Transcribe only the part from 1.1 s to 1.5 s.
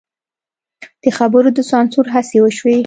خبر